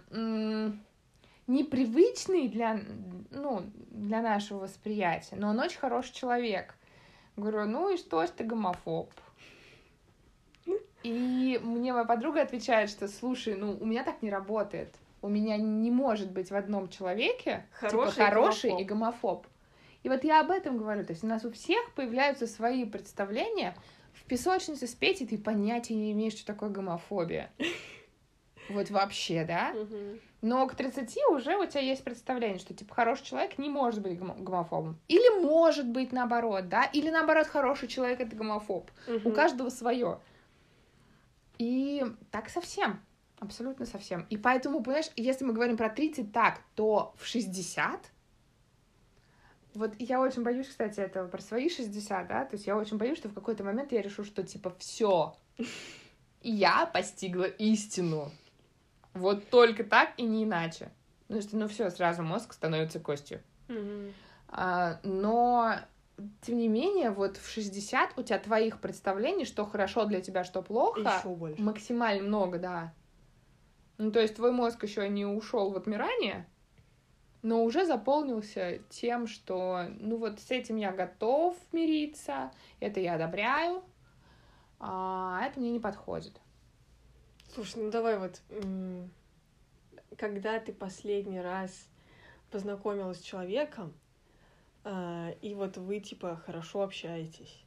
[1.46, 2.80] непривычный для,
[3.30, 6.74] ну, для нашего восприятия, но он очень хороший человек.
[7.38, 9.12] Говорю, ну и что, что ты гомофоб?
[11.04, 14.94] И мне моя подруга отвечает, что, слушай, ну, у меня так не работает.
[15.22, 18.82] У меня не может быть в одном человеке Хороший типа хороший гомофоб.
[18.82, 19.48] и гомофоб.
[20.04, 21.04] И вот я об этом говорю.
[21.06, 23.76] То есть у нас у всех появляются свои представления.
[24.14, 27.52] В песочнице с Петей ты понятия не имеешь, что такое гомофобия.
[28.70, 29.74] Вот вообще, да?
[30.42, 34.18] Но к 30 уже у тебя есть представление, что, типа, хороший человек не может быть
[34.18, 34.98] гомо- гомофобом.
[35.10, 36.84] Или может быть наоборот, да?
[36.86, 38.90] Или наоборот, хороший человек— это гомофоб.
[39.08, 39.34] У Мгм.
[39.34, 40.20] каждого свое.
[41.60, 43.00] И так совсем.
[43.40, 44.26] Абсолютно совсем.
[44.30, 48.12] И поэтому, понимаешь, если мы говорим про 30 так, то в 60...
[49.76, 53.20] Вот я очень боюсь, кстати, этого про свои 60, да, то есть я очень боюсь,
[53.20, 55.38] что в какой-то момент я решу, что, типа, все,
[56.42, 58.32] я постигла истину.
[59.14, 60.92] Вот только так и не иначе.
[61.28, 63.42] Ну, что, ну, все, сразу мозг становится костью.
[63.68, 64.14] Мгм.
[64.48, 65.76] А, но,
[66.42, 70.62] тем не менее, вот в 60 у тебя твоих представлений, что хорошо для тебя, что
[70.62, 71.62] плохо, Еще больше.
[71.62, 72.94] максимально много, да.
[73.98, 76.48] Ну, то есть твой мозг еще не ушел в отмирание,
[77.42, 83.84] но уже заполнился тем, что, ну, вот с этим я готов мириться, это я одобряю,
[84.80, 86.40] а это мне не подходит.
[87.54, 88.42] Слушай, ну давай вот,
[90.18, 91.88] когда ты последний раз
[92.52, 93.94] познакомилась с человеком,
[95.42, 97.64] и вот вы, типа, хорошо общаетесь.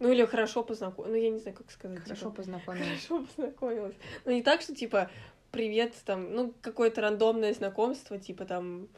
[0.00, 1.12] Ну, или хорошо познакомились.
[1.12, 2.00] Ну, я не знаю, как сказать.
[2.00, 3.06] Хорошо типа, познакомились.
[3.06, 3.94] хорошо познакомилась.
[4.24, 5.10] Ну, не так, что, типа,
[5.50, 8.88] привет, там, ну, какое-то рандомное знакомство, типа, там,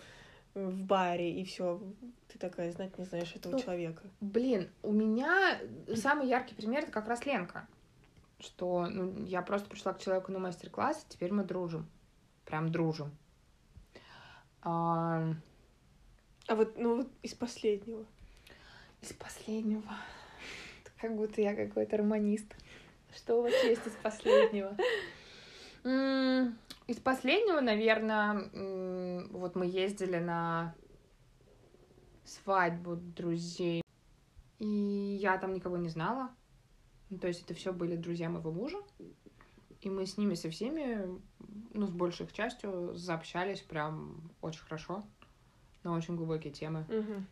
[0.55, 1.81] в баре, и все.
[2.29, 4.03] Ты такая, знать не знаешь этого Ну, человека.
[4.21, 5.59] Блин, у меня
[5.95, 7.67] самый яркий пример это как раз Ленка.
[8.39, 11.89] Что ну, я просто пришла к человеку на мастер-класс, и теперь мы дружим.
[12.45, 13.17] Прям дружим.
[14.63, 15.35] А,
[16.51, 18.05] А вот, ну, вот из последнего.
[19.01, 19.85] из последнего.
[21.01, 22.53] Как будто я какой-то романист.
[23.15, 24.77] Что у вас есть из последнего?
[25.85, 28.51] Из последнего, наверное,
[29.31, 30.75] вот мы ездили на
[32.25, 33.85] свадьбу друзей,
[34.59, 36.31] и я там никого не знала.
[37.11, 38.79] Ну, то есть это все были друзья моего мужа,
[39.83, 41.21] и мы с ними со всеми,
[41.75, 45.05] ну, с большей частью, заобщались прям очень хорошо
[45.83, 46.85] на очень глубокие темы.
[46.89, 47.27] Мгм.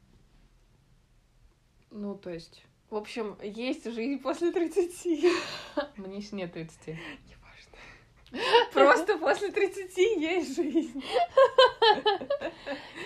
[1.90, 5.24] Ну, то есть В общем, есть жизнь после 30.
[5.96, 6.88] мне еще нет 30.
[6.88, 8.68] Неважно.
[8.72, 11.02] Просто после 30 есть жизнь.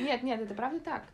[0.01, 1.05] Нет, нет, это правда так.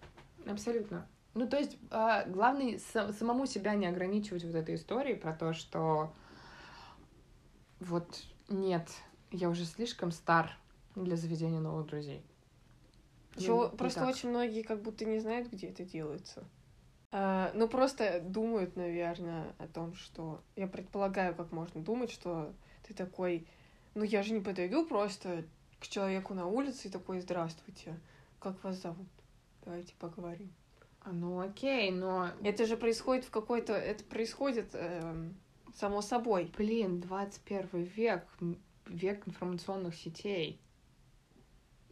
[0.47, 1.07] Абсолютно.
[1.35, 5.53] Ну, то есть, э, главное са- самому себя не ограничивать вот этой историей про то,
[5.53, 6.13] что
[7.81, 8.89] вот нет,
[9.31, 10.57] я уже слишком стар
[10.97, 12.25] для заведения новых друзей.
[13.39, 14.09] Еще Ну, просто так.
[14.11, 16.45] очень многие как будто не знают, где это делается.
[17.11, 20.43] А, ну, просто думают, наверное, о том, что...
[20.57, 22.53] Я предполагаю, как можно думать, что
[22.87, 23.47] ты такой...
[23.95, 25.45] Ну, я же не подойду просто
[25.81, 27.99] к человеку на улице и такой, здравствуйте,
[28.39, 29.09] как вас зовут?
[29.65, 30.53] Давайте поговорим.
[31.01, 33.73] А, Ну, окей, но, Это же происходит в какой-то...
[33.73, 35.35] Это происходит эм,
[35.75, 36.53] само собой.
[36.57, 38.27] блин, 21 век,
[38.87, 40.61] век информационных сетей.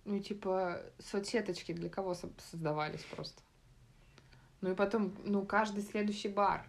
[0.06, 3.42] Ну, типа, соцсеточки для кого со- создавались просто?
[4.60, 6.64] Ну и потом, ну, каждый следующий бар.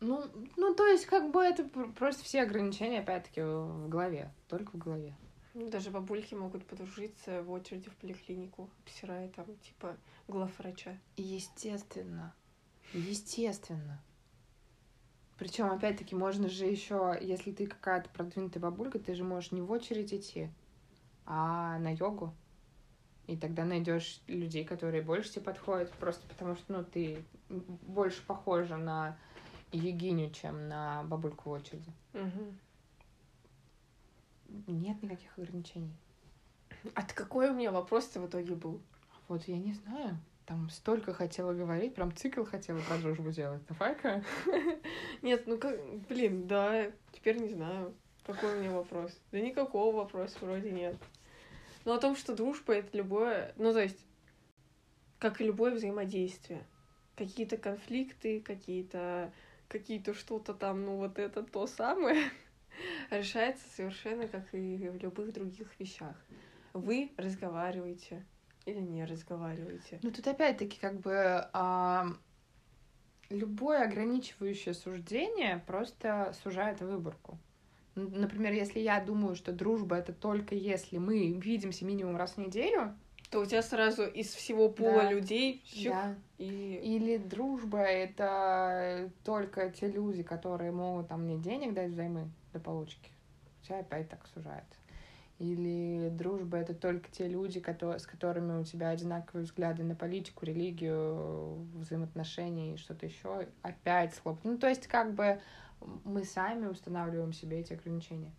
[0.00, 0.24] Ну,
[0.56, 4.34] ну, то есть, как бы это пр- просто все ограничения, опять-таки, в голове.
[4.48, 5.14] Только в голове.
[5.54, 9.96] Ну, Даже бабульки могут подружиться в очереди в поликлинику, обсирая там, типа,
[10.26, 10.98] главврача.
[11.16, 12.34] Естественно.
[12.92, 14.02] Естественно.
[15.38, 19.70] Причем, опять-таки, можно же еще, если ты какая-то продвинутая бабулька, ты же можешь не в
[19.70, 20.50] очередь идти,
[21.26, 22.34] а на йогу.
[23.26, 28.76] И тогда найдешь людей, которые больше тебе подходят, просто потому что, ну, ты больше похожа
[28.76, 29.16] на
[29.70, 31.92] йогиню, чем на бабульку в очереди.
[32.12, 32.58] Мгм.
[34.66, 35.94] Нет никаких ограничений.
[36.94, 38.80] А ты какой у меня вопрос-то в итоге был?
[39.28, 40.18] Вот я не знаю.
[40.44, 43.62] Там столько хотела говорить, прям цикл хотела про дружбу делать.
[43.68, 44.24] Давай-ка.
[45.22, 47.94] Нет, ну как, блин, да, теперь не знаю,
[48.24, 49.18] какой у меня вопрос.
[49.30, 50.96] Да никакого вопроса вроде нет.
[51.84, 53.98] Но о том, что дружба— это любое, ну то есть,
[55.18, 56.64] как и любое взаимодействие.
[57.16, 59.32] Какие-то конфликты, какие-то
[59.68, 62.30] какие-то что-то там, ну вот это то самое,
[63.10, 66.14] решается совершенно как и в любых других вещах.
[66.74, 68.24] Вы разговариваете
[68.66, 69.98] или не разговариваете.
[70.02, 72.06] Ну тут опять-таки как бы а,
[73.30, 77.38] любое ограничивающее суждение просто сужает выборку.
[77.94, 82.94] Например, если я думаю, что дружба это только если мы видимся минимум раз в неделю,
[83.30, 85.10] То у тебя сразу из всего пула Да.
[85.10, 86.14] людей щух, да.
[86.38, 92.60] и или дружба это только те люди, которые могут там мне денег дать взаймы до
[92.60, 93.10] получки,
[93.62, 94.78] у тебя опять так сужается.
[95.38, 100.44] Или дружба это только те люди, кото- с которыми у тебя одинаковые взгляды на политику,
[100.44, 104.38] религию, взаимоотношения и что-то еще, опять схлоп.
[104.44, 105.40] Ну, то есть, как бы
[106.04, 108.32] мы сами устанавливаем себе эти ограничения.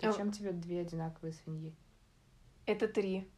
[0.00, 1.74] А- Зачем тебе две одинаковые свиньи?
[2.66, 3.28] это три.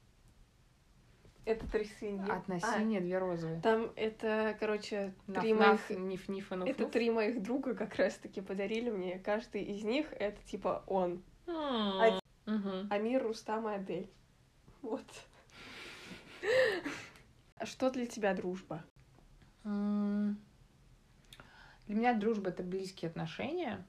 [1.45, 2.29] Это три свиньи.
[2.29, 3.59] От насилия две розовые.
[3.59, 6.01] А, там это, короче, три Наф-наф, моих...
[6.01, 6.69] ниф-ниф и нуф-нуф.
[6.69, 9.21] Это три моих друга как раз-таки подарили мне.
[9.21, 11.23] Каждый из них это типа он.
[11.47, 12.21] М.
[12.47, 12.89] Мгм.
[12.91, 14.11] Амир, Рустам и Адель.
[14.83, 15.05] Вот.
[17.59, 18.85] А Что для тебя дружба?
[21.87, 23.85] Для меня дружба это близкие отношения.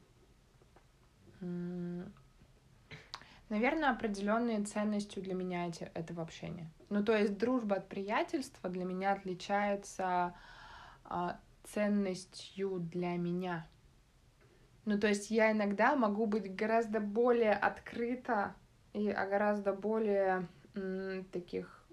[3.50, 6.70] Наверное, определенные ценностью для меня эти, этого общения.
[6.90, 10.36] Ну, то есть дружба от приятельства для меня отличается
[11.06, 13.68] а, ценностью для меня.
[14.84, 18.56] Ну, то есть я иногда могу быть гораздо более открыта
[18.94, 21.86] и о гораздо более м, таких,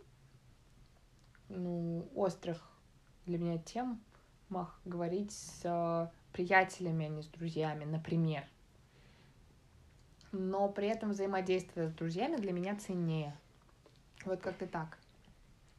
[1.49, 2.69] ну, острых
[3.27, 3.59] для меня
[4.55, 8.45] темах говорить с э, приятелями, а не с друзьями, например.
[10.33, 13.37] Но при этом взаимодействие с друзьями для меня ценнее.
[14.25, 14.99] Вот как-то так.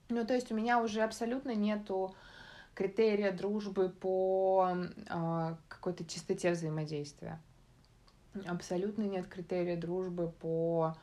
[0.09, 2.15] Ну, то есть у меня уже абсолютно нету
[2.73, 4.75] критерия дружбы по
[5.09, 7.39] э, какой-то чистоте взаимодействия.
[8.45, 10.95] Абсолютно нет критерия дружбы по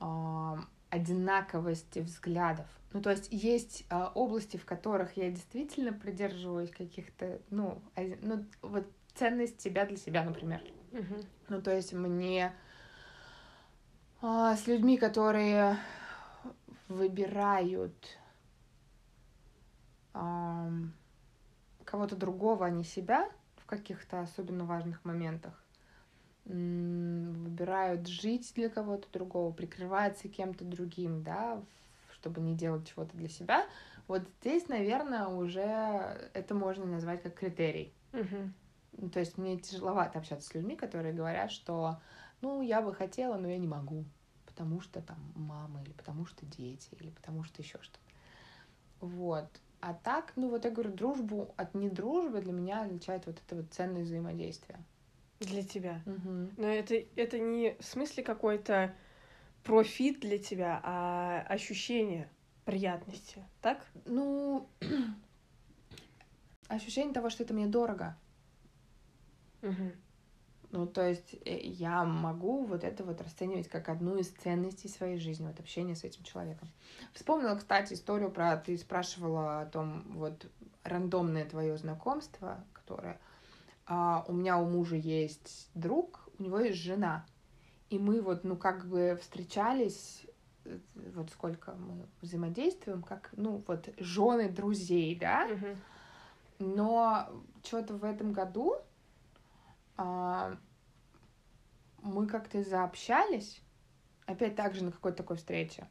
[0.00, 0.56] э,
[0.94, 2.66] одинаковости взглядов.
[2.92, 8.44] Ну, то есть есть э, области, в которых я действительно придерживаюсь каких-то, ну, ози- ну,
[8.62, 10.62] вот ценность себя для себя, например.
[11.48, 12.52] Ну, то есть мне
[14.22, 15.76] а, с людьми, которые
[16.88, 18.18] выбирают
[20.12, 20.92] ам,
[21.84, 25.63] кого-то другого, а не себя в каких-то особенно важных моментах,
[26.44, 31.62] выбирают жить для кого-то другого, прикрываются кем-то другим, да,
[32.12, 33.66] чтобы не делать чего-то для себя,
[34.06, 35.62] вот здесь, наверное, уже
[36.34, 37.94] это можно назвать как критерий.
[38.96, 42.00] Ну, то есть мне тяжеловато общаться с людьми, которые говорят, что,
[42.42, 44.04] ну, я бы хотела, но я не могу,
[44.46, 47.98] потому что там мама, или потому что дети, или потому что еще что-то.
[49.00, 49.48] Вот.
[49.80, 53.72] А так, ну, вот я говорю, дружбу от недружбы для меня отличает вот это вот
[53.72, 54.78] ценное взаимодействие.
[55.40, 56.02] Для тебя.
[56.06, 56.52] Мгм.
[56.56, 58.94] Но это, это не в смысле какой-то
[59.62, 62.28] профит для тебя, а ощущение
[62.64, 63.84] приятности, так?
[64.04, 64.68] Ну,
[66.68, 68.16] ощущение того, что это мне дорого.
[69.62, 69.92] Мгм.
[70.70, 75.18] Ну, то есть э, я могу вот это вот расценивать как одну из ценностей своей
[75.18, 76.68] жизни, вот общение с этим человеком.
[77.12, 78.56] Вспомнила, кстати, историю про...
[78.56, 80.46] Ты спрашивала о том, вот,
[80.82, 83.20] рандомное твое знакомство, которое...
[83.86, 87.26] а, у меня у мужа есть друг, у него есть жена.
[87.90, 90.26] И мы вот, ну, как бы встречались,
[90.64, 90.78] э,
[91.14, 95.48] вот сколько мы взаимодействуем, как, ну, вот, жены друзей, да?
[96.58, 97.28] Но
[97.62, 98.76] что-то в этом году
[99.96, 100.56] а,
[102.02, 103.60] мы как-то заобщались,
[104.26, 105.88] опять так же на какой-то такой встрече.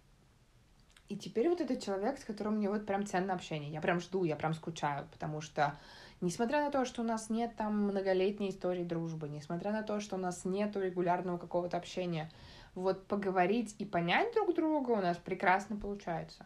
[1.09, 3.71] И теперь вот этот человек, с которым мне вот прям ценно общение.
[3.71, 5.77] Я прям жду, я прям скучаю, потому что,
[6.23, 10.15] несмотря на то, что у нас нет там многолетней истории дружбы, несмотря на то, что
[10.15, 12.31] у нас нету регулярного какого-то общения,
[12.75, 16.45] вот поговорить и понять друг друга у нас прекрасно получается.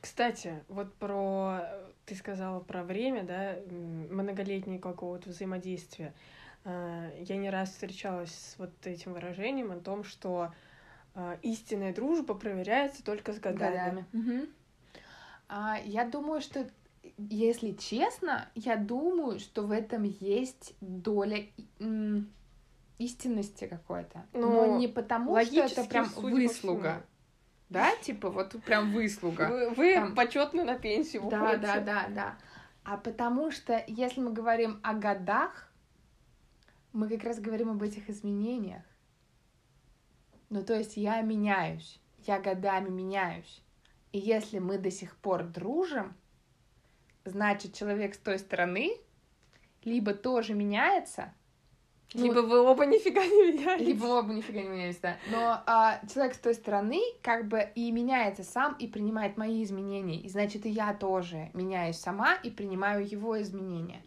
[0.00, 1.60] Кстати, вот про...
[2.06, 6.12] Ты сказала про время, да, м, многолетнего какого-то взаимодействия.
[6.64, 10.52] А, Я не раз встречалась с вот этим выражением о том, что
[11.14, 14.04] а, истинная дружба проверяется только с годами.
[14.12, 14.48] Мгм.
[15.48, 16.66] А, я думаю, что,
[17.16, 21.46] если честно, я думаю, что в этом есть доля
[22.98, 24.26] истинности какой-то.
[24.32, 27.04] Но, Но не потому, что это прям выслуга.
[27.70, 29.48] Да, типа вот прям выслуга.
[29.48, 31.62] Вы, вы Там- почетно на пенсию Да, уходите.
[31.66, 32.38] да, да, да.
[32.84, 35.72] А потому что, если мы говорим о годах,
[36.92, 38.84] мы как раз говорим об этих изменениях.
[40.50, 43.62] Ну, то есть я меняюсь, я годами меняюсь.
[44.12, 46.14] И если мы до сих пор дружим,
[47.24, 48.96] значит, человек с той стороны
[49.84, 51.32] либо тоже меняется,
[52.14, 53.86] ну, Либо вы оба нифига не меняетесь.
[53.86, 55.16] либо оба нифига не меняются, да.
[55.32, 60.20] Но а, человек с той стороны как бы и меняется сам, и принимает мои изменения.
[60.20, 64.00] И значит, и я тоже меняюсь сама и принимаю его изменения.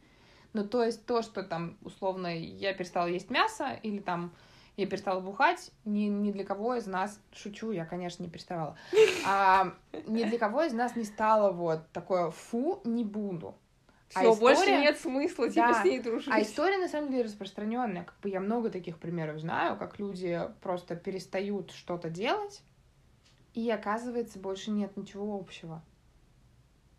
[0.53, 4.32] Ну, то есть то, что там, условно, я перестала есть мясо, или там
[4.78, 8.78] я перестала бухать, ни, ни для кого из нас, шучу, я, конечно, не переставала,
[9.25, 9.73] а,
[10.05, 13.55] ни для кого из нас не стало вот такое «фу, не буду».
[14.13, 15.82] А Все, больше история- нет смысла Да.
[15.82, 16.30] с ней дружить.
[16.32, 18.03] А история на самом деле распространенная.
[18.05, 22.61] Как бы я много таких примеров знаю, как люди просто перестают что-то делать,
[23.53, 25.82] и оказывается, больше нет ничего общего.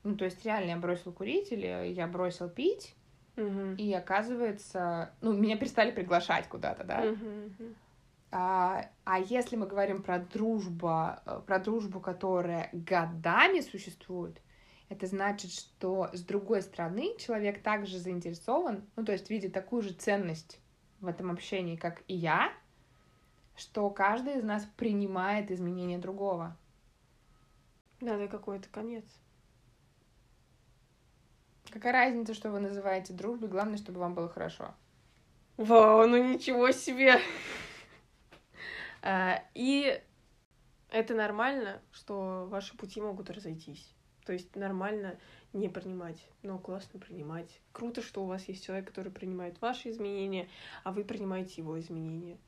[0.02, 2.94] Ну, то есть реально я бросил курить или я бросил пить,
[3.76, 7.14] И оказывается, ну, меня перестали приглашать куда-то, да.
[8.30, 10.90] А, а если мы говорим про дружбу,
[11.24, 14.38] э, про дружбу, которая годами существует,
[14.90, 19.94] это значит, что с другой стороны человек также заинтересован, ну то есть видит такую же
[19.94, 20.60] ценность
[21.00, 22.52] в этом общении, как и я,
[23.56, 26.54] что каждый из нас принимает изменения другого.
[28.00, 29.04] Надо какой-то конец.
[31.70, 34.74] Какая разница, что вы называете дружбой, главное, чтобы вам было хорошо.
[35.56, 37.20] Вау, ну ничего себе!
[39.02, 40.00] А, И
[40.90, 43.92] это нормально, что ваши пути могут разойтись.
[44.24, 45.18] То есть нормально
[45.52, 47.60] не принимать, но классно принимать.
[47.72, 50.48] Круто, что у вас есть человек, который принимает ваши изменения,
[50.84, 52.38] а вы принимаете его изменения.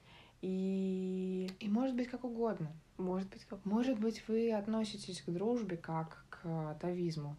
[0.43, 2.73] И И может быть как угодно.
[2.97, 3.65] может быть как...
[3.65, 7.37] Может быть, вы относитесь к дружбе как к атовизму.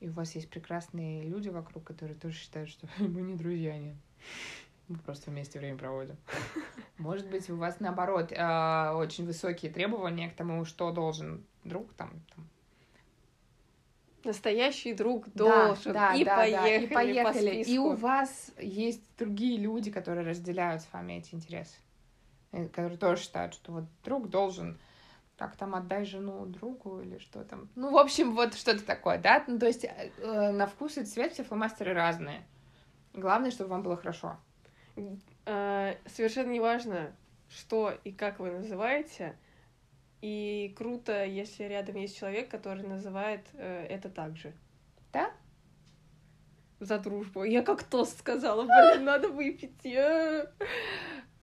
[0.00, 3.96] И у вас есть прекрасные люди вокруг, которые тоже считают, что мы не друзья, нет.
[4.88, 6.16] Мы просто вместе время проводим.
[6.98, 12.10] Может быть, у вас, наоборот, э, очень высокие требования к тому, что должен друг там.
[12.34, 12.48] там.
[14.22, 15.92] Настоящий друг должен.
[15.92, 17.64] да, и, да, да, поехали и поехали.
[17.64, 21.76] По И у вас есть другие люди, которые разделяют с вами эти интересы.
[22.52, 24.78] Э, Которые тоже считают, что вот друг должен
[25.36, 27.68] как там отдай жену другу или что там.
[27.74, 29.44] Ну, в общем, вот что-то такое, да?
[29.46, 32.46] Ну, то есть э, э, на вкус и цвет все фломастеры разные.
[33.12, 34.38] Главное, чтобы вам было хорошо.
[35.44, 37.14] А, совершенно неважно,
[37.48, 39.36] что и как вы называете.
[40.22, 44.54] И круто, если рядом есть человек, который называет э, это так же.
[45.12, 45.30] Да?
[46.80, 47.44] За дружбу.
[47.44, 49.84] Я как тост сказала, блин, надо выпить.
[49.84, 50.46] э.